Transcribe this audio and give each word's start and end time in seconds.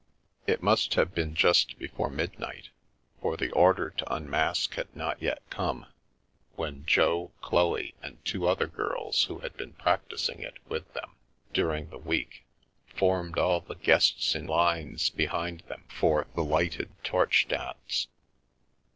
It 0.47 0.63
must 0.63 0.95
have 0.95 1.13
been 1.13 1.35
just 1.35 1.77
before 1.77 2.09
midnight— 2.09 2.69
for 3.21 3.37
the 3.37 3.51
order 3.51 3.91
to 3.91 4.13
unmask 4.15 4.73
had 4.73 4.95
not 4.95 5.21
yet 5.21 5.43
come— 5.51 5.85
when 6.55 6.87
Jo, 6.87 7.33
Chloe, 7.43 7.93
and 8.01 8.17
two 8.25 8.47
other 8.47 8.65
girls 8.65 9.25
who 9.25 9.41
had 9.41 9.55
been 9.55 9.73
practising 9.73 10.39
it 10.41 10.57
with 10.67 10.91
them 10.95 11.17
during 11.53 11.91
the 11.91 11.99
week, 11.99 12.45
formed 12.87 13.37
all 13.37 13.61
the 13.61 13.75
guests 13.75 14.33
in 14.33 14.47
lines 14.47 15.11
behind 15.11 15.59
them 15.67 15.83
for 15.87 16.25
the 16.33 16.43
lighted 16.43 16.89
torch 17.03 17.47
dance. 17.47 18.07